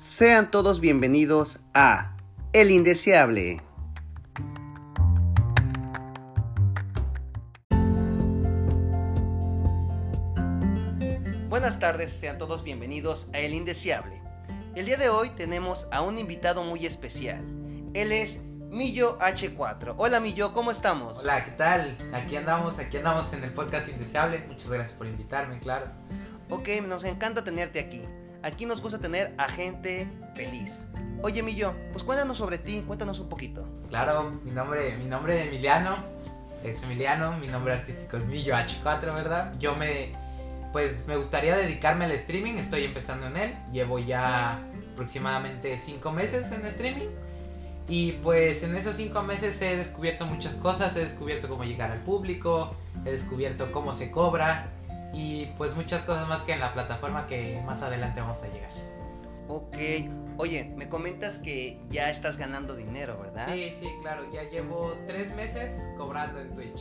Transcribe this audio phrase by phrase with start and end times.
[0.00, 2.16] Sean todos bienvenidos a
[2.54, 3.60] El Indeseable.
[11.50, 14.22] Buenas tardes, sean todos bienvenidos a El Indeseable.
[14.74, 17.44] El día de hoy tenemos a un invitado muy especial.
[17.92, 19.96] Él es Millo H4.
[19.98, 21.18] Hola Millo, ¿cómo estamos?
[21.18, 21.98] Hola, ¿qué tal?
[22.14, 24.46] Aquí andamos, aquí andamos en el podcast Indeseable.
[24.48, 25.88] Muchas gracias por invitarme, claro.
[26.48, 28.00] Ok, nos encanta tenerte aquí.
[28.42, 30.86] Aquí nos gusta tener a gente feliz.
[31.22, 33.66] Oye Millo, pues cuéntanos sobre ti, cuéntanos un poquito.
[33.88, 35.96] Claro, mi nombre, mi nombre es Emiliano,
[36.64, 39.54] es Emiliano, mi nombre artístico es Millo H4, ¿verdad?
[39.58, 40.12] Yo me,
[40.72, 44.58] pues me gustaría dedicarme al streaming, estoy empezando en él, llevo ya
[44.92, 47.08] aproximadamente 5 meses en streaming.
[47.88, 51.98] Y pues en esos cinco meses he descubierto muchas cosas, he descubierto cómo llegar al
[51.98, 54.68] público, he descubierto cómo se cobra
[55.12, 58.70] y pues muchas cosas más que en la plataforma que más adelante vamos a llegar.
[59.48, 59.76] Ok,
[60.36, 63.48] oye, me comentas que ya estás ganando dinero, ¿verdad?
[63.52, 66.80] Sí, sí, claro, ya llevo tres meses cobrando en Twitch.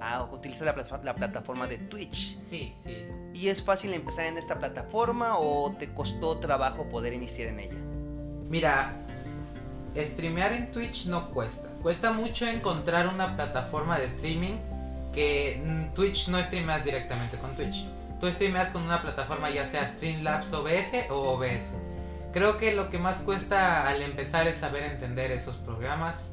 [0.00, 2.38] Ah, utilizas la, la plataforma de Twitch.
[2.46, 3.08] Sí, sí.
[3.34, 7.78] ¿Y es fácil empezar en esta plataforma o te costó trabajo poder iniciar en ella?
[8.48, 8.92] Mira,
[9.96, 11.70] streamear en Twitch no cuesta.
[11.82, 14.54] Cuesta mucho encontrar una plataforma de streaming
[15.18, 17.88] que mm, Twitch no streameas directamente con Twitch.
[18.20, 21.72] Tú streameas con una plataforma ya sea Streamlabs OBS o OBS.
[22.32, 26.28] Creo que lo que más cuesta al empezar es saber entender esos programas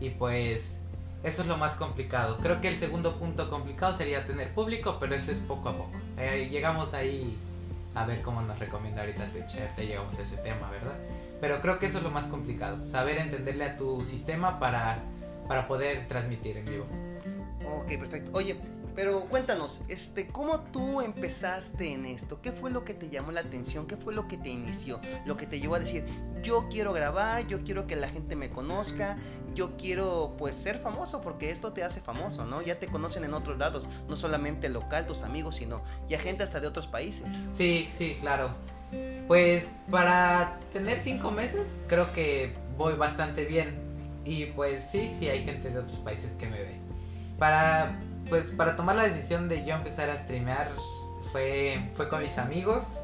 [0.00, 0.80] y pues
[1.22, 2.38] eso es lo más complicado.
[2.38, 5.92] Creo que el segundo punto complicado sería tener público, pero eso es poco a poco.
[6.18, 7.38] Eh, llegamos ahí
[7.94, 9.60] a ver cómo nos recomienda ahorita Twitch.
[9.60, 10.96] Ahorita llegamos a ese tema, ¿verdad?
[11.40, 14.98] Pero creo que eso es lo más complicado, saber entenderle a tu sistema para,
[15.46, 16.86] para poder transmitir en vivo.
[17.66, 18.30] Ok, perfecto.
[18.34, 18.56] Oye,
[18.94, 22.40] pero cuéntanos, este, ¿cómo tú empezaste en esto?
[22.40, 23.86] ¿Qué fue lo que te llamó la atención?
[23.86, 25.00] ¿Qué fue lo que te inició?
[25.26, 26.04] Lo que te llevó a decir,
[26.42, 29.18] yo quiero grabar, yo quiero que la gente me conozca,
[29.54, 32.62] yo quiero pues ser famoso porque esto te hace famoso, ¿no?
[32.62, 36.60] Ya te conocen en otros lados, no solamente local, tus amigos, sino ya gente hasta
[36.60, 37.26] de otros países.
[37.50, 38.50] Sí, sí, claro.
[39.26, 43.74] Pues para tener cinco meses creo que voy bastante bien.
[44.24, 46.83] Y pues sí, sí hay gente de otros países que me ve.
[47.44, 47.92] Para,
[48.30, 50.70] pues, para tomar la decisión de yo empezar a streamear
[51.30, 52.94] fue, fue con mis amigos.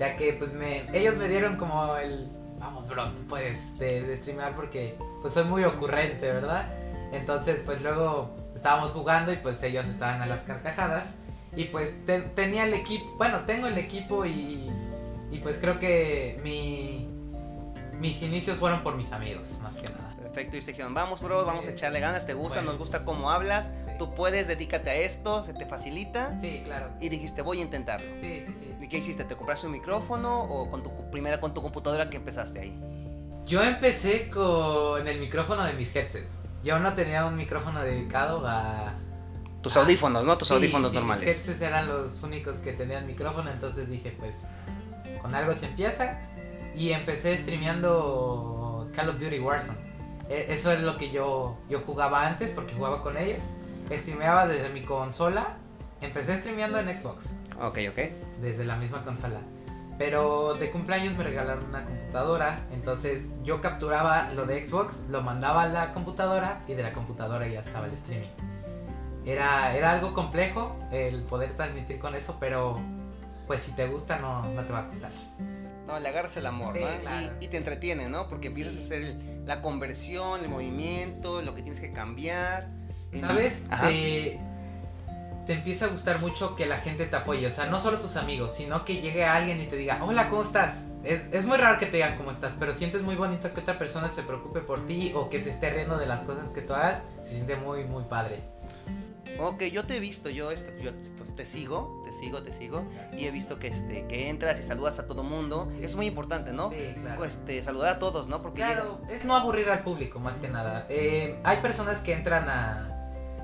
[0.00, 2.26] Ya que pues me, ellos me dieron como el,
[2.58, 6.68] vamos bro, tú puedes de, streamear porque pues soy muy ocurrente, ¿verdad?
[7.12, 11.08] Entonces pues luego estábamos jugando y pues ellos estaban a las carcajadas.
[11.54, 14.70] Y pues te- tenía el equipo, bueno, tengo el equipo y,
[15.30, 17.10] y pues creo que mi,
[18.00, 20.11] mis inicios fueron por mis amigos, más que nada.
[20.32, 23.30] Perfecto, y dijeron, vamos bro, vamos a echarle ganas, te gusta, Pues, nos gusta cómo
[23.30, 23.92] hablas, sí.
[23.98, 26.38] tú puedes, dedícate a esto, se te facilita.
[26.40, 26.88] Sí, claro.
[27.00, 28.06] Y dijiste, voy a intentarlo.
[28.20, 28.74] Sí, sí, sí.
[28.80, 29.24] ¿Y qué hiciste?
[29.24, 32.80] ¿Te compraste un micrófono o con tu primera con tu computadora que empezaste ahí?
[33.46, 36.26] Yo empecé con el micrófono de mis headsets.
[36.64, 38.94] Yo no tenía un micrófono dedicado a...
[39.60, 40.38] Tus audífonos, ¿no?
[40.38, 41.26] Tus Sí, audífonos sí, normales.
[41.26, 44.34] Mis headsets eran los únicos que tenían micrófono, entonces dije, pues,
[45.20, 46.18] con algo se empieza.
[46.74, 49.91] Y empecé streameando Call of Duty Warzone.
[50.28, 53.54] E- Eso es lo que yo, yo jugaba antes porque jugaba con ellos.
[53.90, 55.56] Streameaba desde mi consola.
[56.00, 57.98] Empecé streameando en Xbox, Ok, ok.
[58.40, 59.38] desde la misma consola.
[59.98, 62.58] Pero de cumpleaños me regalaron una computadora.
[62.72, 67.46] Entonces yo capturaba lo de Xbox, lo mandaba a la computadora y de la computadora
[67.46, 68.26] ya estaba el streaming.
[69.24, 72.80] Era, era algo complejo el poder transmitir con eso, pero
[73.46, 75.12] pues si te gusta no, no te va a costar.
[75.86, 77.00] No, le agarras el amor, Sí, ¿no?
[77.02, 77.32] claro.
[77.40, 78.28] Y, y te entretiene, ¿no?
[78.28, 78.80] Porque empiezas Sí.
[78.80, 82.68] a hacer el- la conversión, el movimiento, lo que tienes que cambiar.
[83.12, 83.62] Eh, ¿Sabes?
[83.80, 84.38] Te,
[85.46, 87.46] te empieza a gustar mucho que la gente te apoye.
[87.46, 90.42] O sea, no solo tus amigos, sino que llegue alguien y te diga, hola, ¿cómo
[90.44, 90.76] estás?
[91.02, 93.76] Es, es muy raro que te digan cómo estás, pero sientes muy bonito que otra
[93.76, 96.74] persona se preocupe por ti o que se esté riendo de las cosas que tú
[96.74, 96.98] hagas.
[97.24, 98.38] Se siente muy, muy padre.
[99.38, 100.92] Ok, yo te he visto, yo, este, yo
[101.36, 102.84] te sigo, te sigo, te sigo.
[103.16, 105.68] Y he visto que, este, que entras y saludas a todo mundo.
[105.78, 105.84] Sí.
[105.84, 106.70] Es muy importante, ¿no?
[106.70, 107.24] Sí, claro.
[107.24, 108.42] Este, saludar a todos, ¿no?
[108.42, 110.86] Porque Claro, es no aburrir al público más que nada.
[110.88, 112.92] Eh, hay personas que entran a,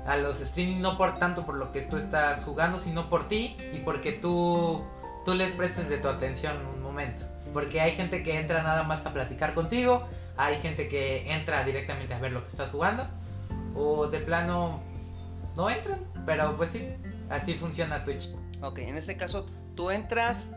[0.05, 3.55] a los streaming no por tanto por lo que tú estás jugando, sino por ti
[3.73, 4.83] y porque tú,
[5.25, 7.25] tú les prestes de tu atención un momento.
[7.53, 10.07] Porque hay gente que entra nada más a platicar contigo,
[10.37, 13.07] hay gente que entra directamente a ver lo que estás jugando,
[13.75, 14.81] o de plano
[15.59, 16.87] no entran, pero pues sí,
[17.29, 18.29] así funciona Twitch.
[18.61, 19.45] Ok, en este caso,
[19.75, 20.53] tú entras,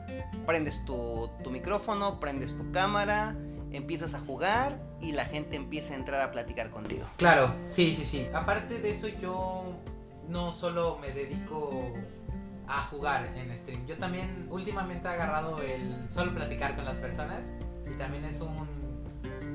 [0.46, 3.34] prendes tu, tu micrófono, prendes tu cámara,
[3.72, 7.04] empiezas a jugar y la gente empieza a entrar a platicar contigo.
[7.16, 8.28] Claro, sí, sí, sí.
[8.32, 9.72] Aparte de eso, yo
[10.28, 11.92] no solo me dedico
[12.68, 13.84] a jugar en stream.
[13.88, 17.44] Yo también últimamente he agarrado el solo platicar con las personas
[17.92, 18.56] Y también es un,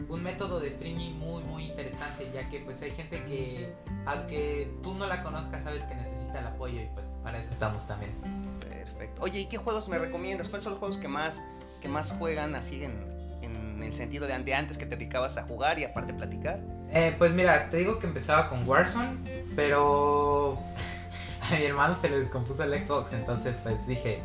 [0.10, 3.74] un método de streaming muy, muy interesante, ya que pues hay gente que,
[4.06, 7.86] aunque tú no la conozcas, sabes que necesita el apoyo y pues para eso estamos
[7.88, 8.12] también.
[8.60, 9.22] Perfecto.
[9.22, 10.48] Oye, ¿y qué juegos me recomiendas?
[10.48, 11.42] ¿Cuáles son los juegos que más,
[11.82, 15.80] que más juegan así en, en el sentido de, antes que te dedicabas a jugar
[15.80, 16.60] y aparte platicar?
[16.92, 19.18] Eh, pues mira, te digo que empezaba con Warzone,
[19.56, 20.58] pero
[21.42, 24.22] a mi hermano se le descompuso el Xbox, entonces pues dije,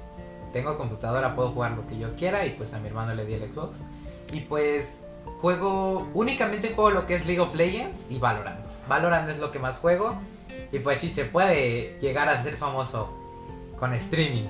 [0.53, 3.35] tengo computadora, puedo jugar lo que yo quiera y pues a mi hermano le di
[3.35, 3.81] el Xbox.
[4.33, 5.07] Y pues
[5.41, 8.61] juego, únicamente juego lo que es League of Legends y Valorant.
[8.89, 10.21] Valorant es lo que más juego
[10.71, 13.09] y pues si se puede llegar a ser famoso
[13.79, 14.49] con streaming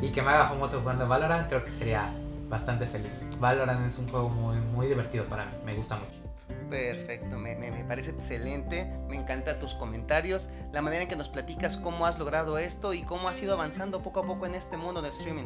[0.00, 2.12] y que me haga famoso jugando Valorant, creo que sería
[2.48, 3.10] bastante feliz.
[3.40, 6.33] Valorant es un juego muy, muy divertido para mí, me gusta mucho.
[6.74, 11.28] Perfecto, me, me, me, parece excelente, me encantan tus comentarios, la manera en que nos
[11.28, 14.76] platicas cómo has logrado esto y cómo has ido avanzando poco a poco en este
[14.76, 15.44] mundo del streaming.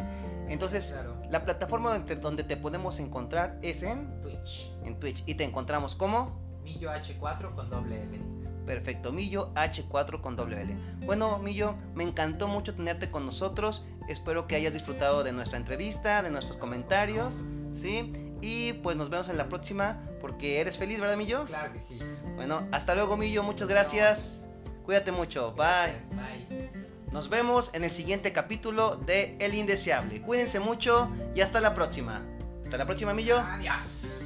[0.48, 1.20] Entonces, Claro.
[1.30, 4.72] la plataforma donde, donde te podemos encontrar es en, Twitch.
[4.84, 8.20] en Twitch y te encontramos como Millo H4 con doble L.
[8.64, 10.76] Perfecto, Millo H4 con doble L.
[11.04, 13.86] Bueno, Millo, me encantó mucho tenerte con nosotros.
[14.08, 18.27] Espero que hayas disfrutado de nuestra entrevista, de nuestros comentarios, ¿sí?
[18.40, 21.44] Y pues nos vemos en la próxima porque eres feliz, ¿verdad, Millo?
[21.44, 21.98] Claro que sí.
[22.36, 23.42] Bueno, hasta luego, Millo.
[23.42, 24.46] Muchas gracias.
[24.84, 25.54] Cuídate mucho.
[25.54, 26.00] Bye.
[26.12, 26.70] Bye.
[27.12, 30.20] Nos vemos en el siguiente capítulo de El Indeseable.
[30.20, 32.22] Cuídense mucho y hasta la próxima.
[32.64, 33.38] Hasta la próxima, Millo.
[33.38, 34.17] Adiós.